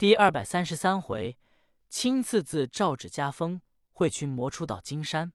[0.00, 1.36] 第二百三十三回，
[1.90, 3.60] 亲自自诏旨加封，
[3.92, 5.34] 会群魔出到金山。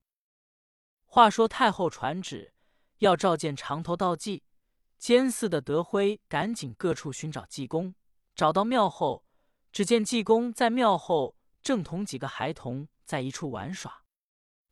[1.04, 2.52] 话说太后传旨，
[2.98, 4.42] 要召见长头道济。
[4.98, 7.94] 监寺的德辉赶紧各处寻找济公，
[8.34, 9.24] 找到庙后，
[9.72, 14.02] 只见济公在庙后正同几个孩童在一处玩耍。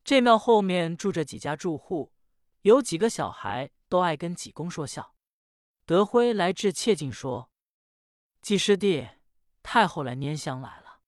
[0.02, 2.10] 这庙后面住着几家住户，
[2.62, 5.14] 有几个小孩都爱跟济公说笑。
[5.86, 7.48] 德辉来至切近说
[8.42, 9.06] ：“济师弟，
[9.64, 11.00] 太后来拈香来了。”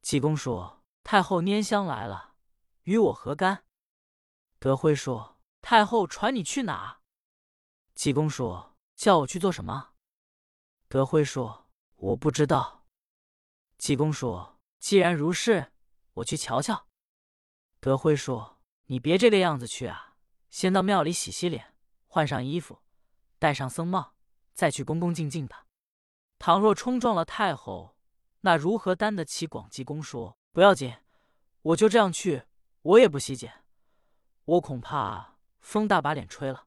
[0.00, 2.34] 济公说：“太后拈香来了，
[2.82, 3.64] 与我何干？”
[4.60, 7.00] 德辉说：“太后传你去哪？”
[7.96, 9.94] 济公说：“叫我去做什么？”
[10.86, 12.86] 德辉说：“我不知道。”
[13.78, 15.72] 济公说：“既然如是，
[16.14, 16.86] 我去瞧瞧。”
[17.80, 20.16] 德辉说：“你别这个样子去啊，
[20.50, 21.74] 先到庙里洗洗脸，
[22.06, 22.82] 换上衣服，
[23.38, 24.14] 戴上僧帽，
[24.52, 25.66] 再去恭恭敬敬的。
[26.44, 27.94] 倘若冲撞了太后，
[28.40, 30.92] 那如何担得起？”广济公说：“不要紧，
[31.62, 32.42] 我就这样去，
[32.82, 33.64] 我也不洗剪，
[34.46, 36.66] 我恐怕风大把脸吹了。”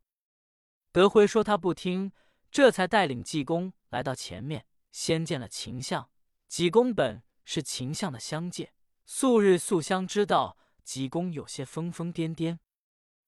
[0.93, 2.13] 德辉说他不听，
[2.49, 6.09] 这才带领济公来到前面，先见了秦相。
[6.47, 8.71] 济公本是秦相的相借，
[9.05, 12.59] 素日素相知道，济公有些疯疯癫癫。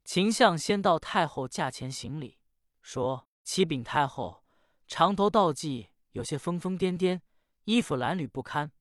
[0.06, 2.38] 秦相先到太后驾前行礼，
[2.82, 4.46] 说：“启禀太后，
[4.88, 7.22] 长头道济有些疯疯癫癫，
[7.66, 8.72] 衣服褴褛不堪，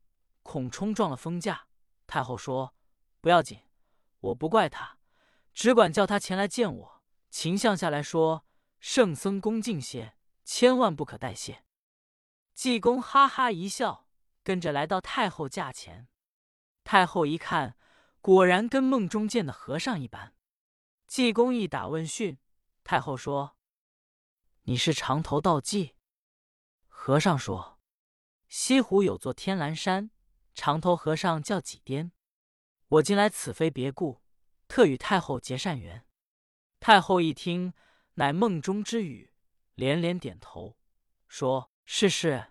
[0.42, 1.68] 恐冲撞了风驾。”
[2.08, 2.74] 太后说
[3.20, 3.60] ：“不要紧，
[4.20, 4.98] 我不怪他，
[5.52, 8.44] 只管叫他前来见我。”秦相下来说。
[8.78, 11.64] 圣僧恭敬些，千万不可怠谢。
[12.54, 14.06] 济公哈哈一笑，
[14.44, 16.08] 跟着来到太后驾前。
[16.84, 17.76] 太后一看，
[18.20, 20.34] 果然跟梦中见的和尚一般。
[21.06, 22.38] 济公一打问讯，
[22.84, 23.56] 太后说
[24.64, 25.94] ：“你是长头道济？”
[27.06, 27.78] 和尚说
[28.50, 30.10] ：“西湖有座天蓝山，
[30.56, 32.10] 长头和尚叫几颠。
[32.88, 34.24] 我今来此非别故，
[34.66, 36.04] 特与太后结善缘。”
[36.80, 37.72] 太后一听。
[38.14, 39.32] 乃梦中之语，
[39.74, 40.76] 连连点头，
[41.28, 42.48] 说：“是是，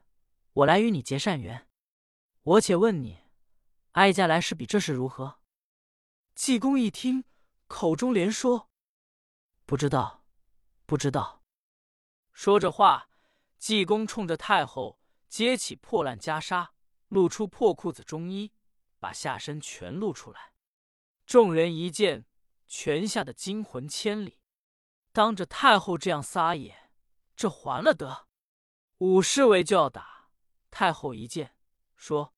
[0.54, 1.68] 我来与你结善缘。
[2.44, 3.24] 我且问你，
[3.92, 5.42] 哀家来时比这事如何？”
[6.34, 7.26] 济公一听，
[7.68, 8.70] 口中连说
[9.68, 10.24] ：“不知道，
[10.86, 11.44] 不知道。”
[12.32, 13.10] 说着话，
[13.58, 16.70] 济公冲着太后揭起破烂袈裟，
[17.08, 18.52] 露出破裤子中衣，
[19.00, 20.54] 把下身全露出来。
[21.26, 22.26] 众人一见，
[22.68, 24.40] 全吓得惊魂千里。
[25.12, 26.92] 当着太后这样撒野，
[27.36, 28.28] 这还了得！
[29.00, 30.30] 武侍卫就要打
[30.70, 31.56] 太后，一见
[31.96, 32.34] 说：“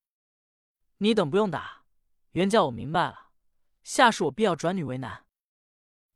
[0.97, 1.85] 你等不用打，
[2.31, 3.31] 原叫我明白了，
[3.83, 5.25] 下世我必要转女为男。”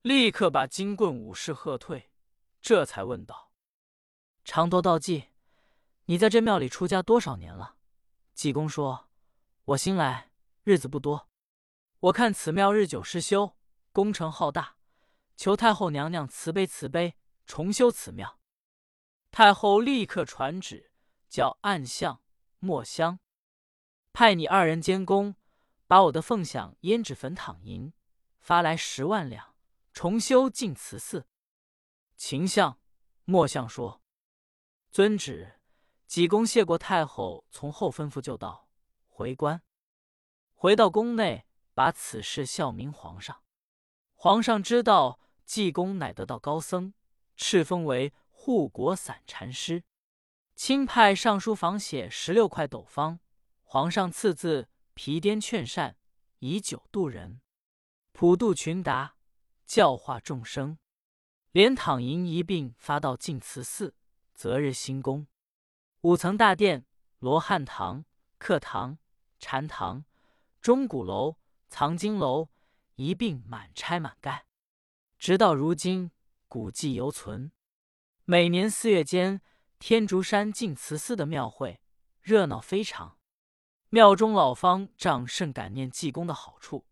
[0.03, 2.11] 立刻把金棍武士喝退，
[2.59, 3.50] 这才问道
[4.53, 5.29] ：“长多道济，
[6.07, 7.77] 你在这庙里出家多少年了？”
[8.35, 9.07] 济公说
[9.63, 10.29] ：“我新来，
[10.63, 11.29] 日子不多。
[12.01, 13.55] 我看此庙日久失修，
[13.93, 14.75] 工程浩大。”
[15.37, 18.41] 求太后娘娘慈悲慈悲，重修此庙。
[19.31, 20.91] 太后立刻传旨，
[21.29, 22.21] 叫暗相、
[22.59, 23.19] 墨香
[24.11, 25.37] 派你二人监工，
[25.87, 27.93] 把我的凤享胭脂粉躺银
[28.41, 29.55] 发来十万两，
[29.93, 31.25] 重修净慈寺。
[32.17, 32.77] 秦相、
[33.23, 34.00] 墨相说
[34.91, 35.59] ：“遵旨。”
[36.05, 38.67] 济公谢过太后，从后吩咐就到，
[39.07, 39.61] 回关。
[40.53, 43.41] 回到宫内，把此事孝明皇上。
[44.13, 45.19] 皇上知道。
[45.43, 46.93] 济公乃得道高僧，
[47.35, 49.83] 敕封为护国散禅师。
[50.55, 53.19] 钦派尚书房写十六块斗方，
[53.61, 55.97] 皇上赐字皮颠劝善，
[56.39, 57.41] 以酒度人，
[58.13, 59.17] 普度群达，
[59.65, 60.77] 教化众生。
[61.51, 63.93] 连躺银一并发到净慈寺，
[64.41, 65.27] 择日兴工。
[66.01, 66.87] 五层大殿、
[67.19, 68.05] 罗汉堂、
[68.39, 68.97] 课堂、
[69.37, 70.03] 禅堂、
[70.59, 71.37] 钟鼓楼、
[71.69, 72.49] 藏经楼
[72.95, 74.47] 一并满拆满盖。
[75.19, 76.09] 直到如今，
[76.47, 77.51] 古迹犹存。
[78.25, 79.41] 每年四月间，
[79.77, 81.79] 天竺山净慈寺的庙会
[82.19, 83.19] 热闹非常。
[83.89, 86.87] 庙中老方丈甚感念济公的好处，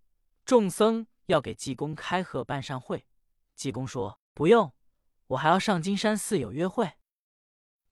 [0.45, 3.07] 众僧要给济公开贺办善会。
[3.56, 4.72] 济公说：“不用，
[5.25, 6.92] 我还要上金山寺有约会。”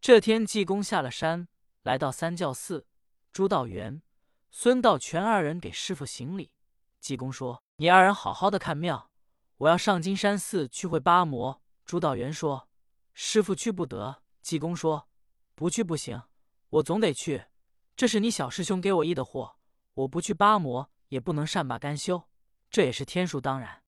[0.08, 1.50] 这天，济公下了山，
[1.84, 2.88] 来到三教寺，
[3.34, 4.02] 朱道元、
[4.50, 6.54] 孙道全二人给师傅行礼。
[7.02, 9.12] 济公说：“你二人好好的看庙。”
[9.58, 11.62] 我要上金山寺去会八魔。
[11.84, 12.70] 朱道元说
[13.14, 15.10] ：“师傅去不得。”济公说
[15.56, 16.22] ：“不去不行，
[16.70, 17.48] 我总得去。
[17.98, 19.58] 这是你小师兄给我议的货，
[19.94, 22.30] 我不去八魔也不能善罢甘休，
[22.70, 23.84] 这也是天数当然。”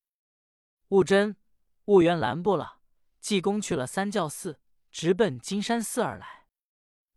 [0.89, 1.37] 悟真、
[1.85, 2.81] 悟元拦不了，
[3.21, 4.59] 济公去了三教寺，
[4.91, 6.45] 直奔金山寺而来。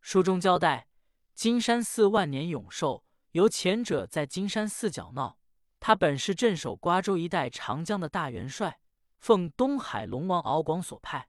[0.00, 0.88] 书中交代，
[1.34, 5.38] 金山寺万年永寿，由前者在金山寺搅闹。
[5.78, 8.80] 他本是镇守瓜州一带长江的大元帅，
[9.18, 11.28] 奉东海龙王敖广所派，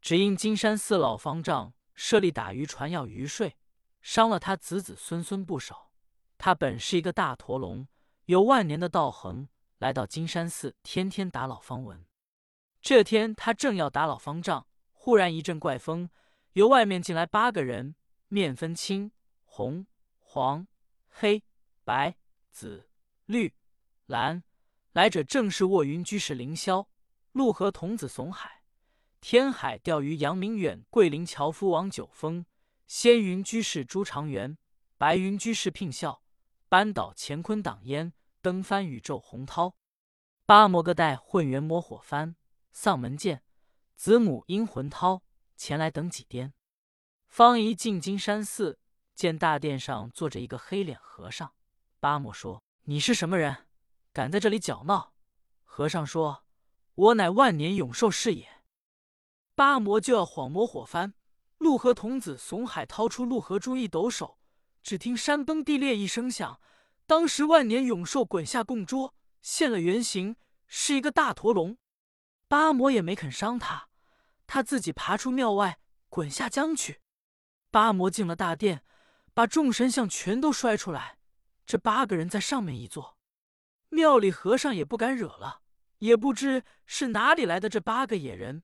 [0.00, 3.56] 只因金山寺老方丈设立打渔船要渔税，
[4.00, 5.90] 伤了他子子孙孙不少。
[6.38, 7.86] 他本是一个大驼龙，
[8.26, 9.48] 有万年的道行，
[9.78, 12.04] 来到金山寺，天天打老方文。
[12.80, 14.66] 这天他正要打老方丈，
[15.04, 16.08] 忽然一阵怪风，
[16.52, 17.96] 由外面进来八个人，
[18.28, 19.10] 面分青、
[19.42, 19.84] 红、
[20.20, 20.68] 黄、
[21.08, 21.42] 黑、
[21.82, 22.14] 白、
[22.52, 22.88] 紫、
[23.26, 23.52] 绿。
[24.06, 24.44] 蓝
[24.92, 26.86] 来者正是卧云居士凌霄、
[27.32, 28.62] 陆河童子怂海、
[29.20, 32.46] 天海钓鱼杨明远、桂林樵夫王九峰、
[32.86, 34.56] 仙云居士朱长元、
[34.96, 36.22] 白云居士聘孝、
[36.68, 39.74] 扳倒乾坤挡烟、登翻宇宙洪涛、
[40.46, 42.36] 八摩个带混元魔火幡、
[42.70, 43.42] 丧门剑、
[44.02, 45.22] 子母阴魂涛
[45.56, 46.52] 前来等几颠。
[47.28, 48.80] 方一进金山寺，
[49.14, 51.54] 见大殿上坐着一个黑脸和尚。
[52.00, 53.68] 八摩说：“你是什么人？”
[54.12, 55.14] 敢在这里搅闹！
[55.62, 56.44] 和尚说
[56.96, 58.64] ：“我乃万年永寿是也。”
[59.54, 61.12] 八魔就要晃魔火幡，
[61.58, 64.40] 陆河童子怂海掏出陆河珠一抖手，
[64.82, 66.60] 只听山崩地裂一声响，
[67.06, 70.34] 当时万年永寿滚下供桌，现了原形，
[70.66, 71.78] 是一个大驼龙。
[72.48, 73.88] 八魔也没肯伤他，
[74.52, 75.78] 他自己爬出庙外，
[76.10, 77.00] 滚下江去。
[77.70, 78.84] 八魔进了大殿，
[79.32, 81.16] 把众神像全都摔出来，
[81.64, 83.16] 这八个人在上面一坐。
[83.88, 85.62] 庙里和尚也不敢惹了，
[86.00, 88.62] 也不知是哪里来的这八个野人。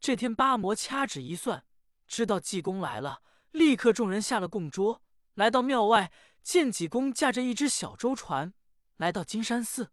[0.00, 1.64] 这天八魔掐指一算，
[2.08, 6.10] 知道济公来了，立刻众人下了供桌，来到庙外，
[6.42, 8.52] 见济公驾着一只小舟船
[8.96, 9.92] 来到金山寺。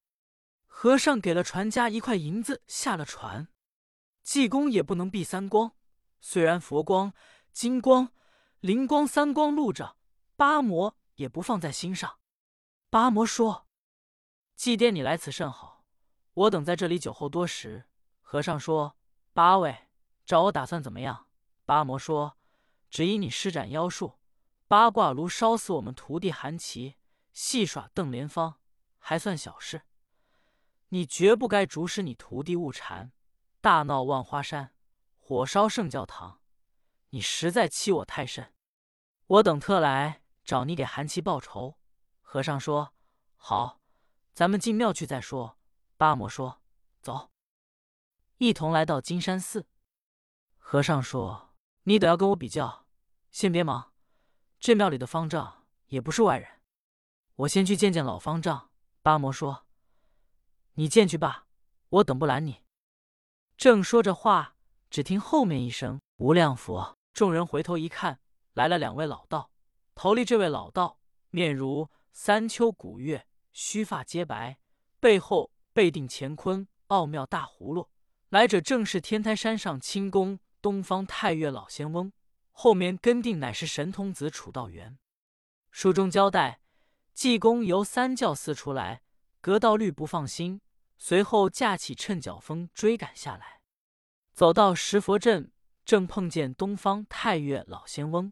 [0.65, 3.47] 和尚给了船家一块银子，下了船。
[4.25, 5.73] 济公也不能避三光，
[6.19, 7.13] 虽然佛光、
[7.53, 8.11] 金光、
[8.59, 9.97] 灵光三光露着，
[10.35, 12.17] 八魔也不放在心上。
[12.89, 13.67] 八魔说。
[14.55, 15.85] 祭奠你来此甚好，
[16.33, 17.85] 我等在这里酒后多时。
[18.19, 18.97] 和尚说
[19.31, 19.89] ：“八位，
[20.25, 21.27] 找我打算怎么样？”
[21.63, 22.37] 八魔说
[22.89, 24.17] ：“只因你施展妖术，
[24.67, 26.95] 八卦炉烧死我们徒弟韩琦，
[27.31, 28.55] 戏耍邓莲芳，
[28.97, 29.83] 还算小事。
[30.89, 33.11] 你绝不该主使你徒弟误禅，
[33.65, 34.75] 大闹万花山，
[35.17, 36.39] 火烧圣教堂。
[37.09, 38.53] 你实在欺我太甚，
[39.25, 41.79] 我等特来找你给韩琦报仇。”
[42.21, 42.93] 和尚说
[43.35, 43.81] ：“好。”
[44.35, 45.57] 咱们进庙去再说。
[45.97, 46.61] 八魔说
[47.01, 47.31] ：“走。”
[48.37, 49.65] 一同来到金山寺。
[50.59, 52.85] 和尚说：“你等要跟我比较，
[53.31, 53.93] 先别忙。
[54.59, 56.61] 这庙里的方丈也不是外人，
[57.37, 58.69] 我先去见见老方丈。”
[59.01, 59.65] 八魔说
[60.77, 61.47] ：“你见去吧，
[61.89, 62.63] 我等不拦你。”
[63.57, 64.55] 正说着话，
[64.89, 68.19] 只听后面一声“无量佛”，众人回头一看，
[68.53, 69.49] 来了两位老道。
[69.95, 70.99] 头里这位老道，
[71.29, 73.27] 面如三秋古月。
[73.57, 74.57] 须发皆白，
[74.99, 77.89] 背后背定乾坤奥妙大葫芦。
[78.27, 82.11] 来者正是天台山上清宫东方太岳老仙翁，
[82.51, 84.99] 后面跟定乃是神童子楚道元。
[85.71, 86.59] 书中交代，
[87.13, 89.03] 济公由三教寺出来，
[89.39, 90.59] 阁道律不放心，
[90.97, 93.61] 随后架起趁脚风追赶下来，
[94.33, 95.51] 走到石佛镇，
[95.83, 98.31] 正碰见东方太岳老仙翁。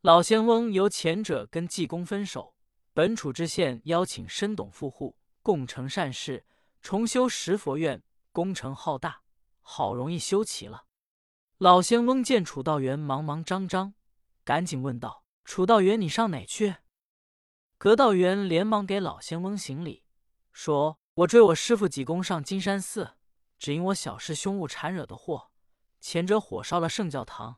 [0.00, 2.54] 老仙翁由前者跟济公分手。
[2.92, 6.44] 本楚知县邀请深董富户共成善事，
[6.82, 9.22] 重修石佛院，工程浩大，
[9.60, 10.86] 好容易修齐了。
[11.58, 13.94] 老仙翁见楚道元忙忙张张，
[14.44, 16.76] 赶紧问道：“楚道元，你上哪去？”
[17.78, 20.04] 葛道元连忙给老仙翁行礼，
[20.52, 23.16] 说：“我追我师傅济公上金山寺，
[23.58, 25.50] 只因我小师兄误缠惹的祸。
[26.00, 27.56] 前者火烧了圣教堂，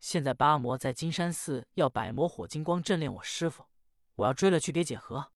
[0.00, 3.66] 现在八魔在金山寺要百魔火金光镇炼我师傅。”
[4.16, 5.32] 我要追了去给解和。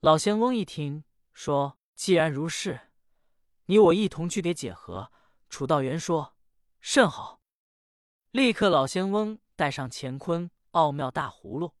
[0.00, 2.80] 老仙翁一听，说：“既然如是，
[3.66, 5.12] 你我一同去给解和。”
[5.48, 6.34] 楚道元说
[6.80, 7.40] ：“甚好。”
[8.32, 11.74] 立刻，老仙翁带上乾坤奥妙大葫芦，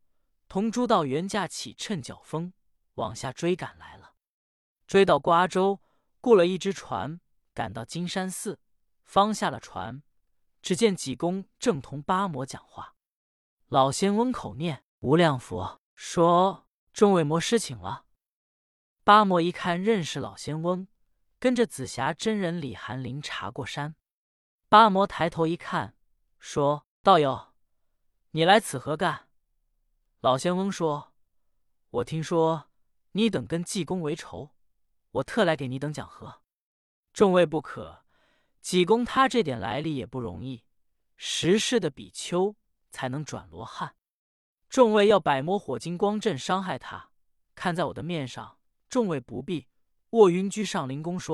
[0.46, 2.52] 同朱道元驾起趁脚风
[2.94, 4.09] 往下追赶来了。
[4.90, 5.80] 追到瓜州，
[6.20, 7.20] 雇了一只船，
[7.54, 8.58] 赶到金山寺，
[9.04, 10.02] 方下了船，
[10.62, 12.96] 只见济公正同八魔讲话。
[13.68, 18.06] 老仙翁口念：“无量佛。”说：“众位魔师请了。”
[19.04, 20.88] 八魔一看认识老仙翁，
[21.38, 23.94] 跟着紫霞真人李寒林查过山。
[24.68, 25.94] 八魔抬头一看，
[26.40, 27.52] 说：“道友，
[28.32, 29.28] 你来此何干？”
[30.18, 31.12] 老仙翁说
[31.90, 32.68] ：“我听说
[33.12, 34.50] 你等跟济公为仇，
[35.12, 36.42] 我特来给你等讲和。
[37.12, 38.04] 众位不可，
[38.60, 40.64] 济公他这点来历也不容易，
[41.16, 42.54] 十世的比丘
[42.90, 43.94] 才能转罗汉。”
[44.70, 47.10] 众位要百魔火金光阵伤害他，
[47.56, 49.66] 看在我的面上，众位不必。
[50.10, 51.28] 卧云居上灵宫说。